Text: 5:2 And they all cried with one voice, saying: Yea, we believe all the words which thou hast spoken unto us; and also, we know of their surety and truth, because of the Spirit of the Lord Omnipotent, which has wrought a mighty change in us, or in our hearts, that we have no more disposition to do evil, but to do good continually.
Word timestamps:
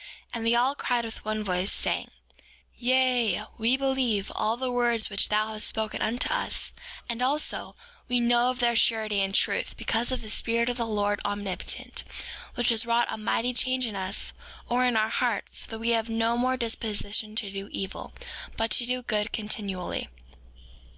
5:2 0.00 0.06
And 0.32 0.46
they 0.46 0.54
all 0.54 0.74
cried 0.74 1.04
with 1.04 1.22
one 1.26 1.44
voice, 1.44 1.70
saying: 1.70 2.10
Yea, 2.78 3.42
we 3.58 3.76
believe 3.76 4.32
all 4.34 4.56
the 4.56 4.72
words 4.72 5.10
which 5.10 5.28
thou 5.28 5.48
hast 5.52 5.68
spoken 5.68 6.00
unto 6.00 6.30
us; 6.32 6.72
and 7.06 7.20
also, 7.20 7.76
we 8.08 8.18
know 8.18 8.48
of 8.48 8.60
their 8.60 8.74
surety 8.74 9.20
and 9.20 9.34
truth, 9.34 9.76
because 9.76 10.10
of 10.10 10.22
the 10.22 10.30
Spirit 10.30 10.70
of 10.70 10.78
the 10.78 10.86
Lord 10.86 11.20
Omnipotent, 11.22 12.02
which 12.54 12.70
has 12.70 12.86
wrought 12.86 13.08
a 13.12 13.18
mighty 13.18 13.52
change 13.52 13.86
in 13.86 13.94
us, 13.94 14.32
or 14.70 14.86
in 14.86 14.96
our 14.96 15.10
hearts, 15.10 15.66
that 15.66 15.78
we 15.78 15.90
have 15.90 16.08
no 16.08 16.38
more 16.38 16.56
disposition 16.56 17.36
to 17.36 17.50
do 17.52 17.68
evil, 17.70 18.14
but 18.56 18.70
to 18.70 18.86
do 18.86 19.02
good 19.02 19.32
continually. 19.34 20.08